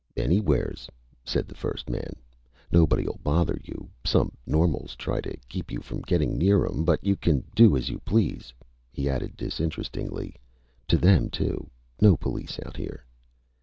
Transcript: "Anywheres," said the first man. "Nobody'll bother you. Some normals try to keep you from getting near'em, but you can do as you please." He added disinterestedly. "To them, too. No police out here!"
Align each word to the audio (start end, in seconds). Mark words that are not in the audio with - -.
"Anywheres," 0.17 0.89
said 1.23 1.47
the 1.47 1.53
first 1.53 1.87
man. 1.87 2.15
"Nobody'll 2.71 3.19
bother 3.21 3.59
you. 3.63 3.91
Some 4.03 4.31
normals 4.47 4.95
try 4.95 5.21
to 5.21 5.37
keep 5.47 5.69
you 5.71 5.79
from 5.79 6.01
getting 6.01 6.39
near'em, 6.39 6.83
but 6.85 7.03
you 7.05 7.15
can 7.15 7.43
do 7.53 7.77
as 7.77 7.87
you 7.89 7.99
please." 7.99 8.51
He 8.91 9.07
added 9.07 9.37
disinterestedly. 9.37 10.37
"To 10.87 10.97
them, 10.97 11.29
too. 11.29 11.69
No 12.01 12.17
police 12.17 12.59
out 12.65 12.77
here!" 12.77 13.05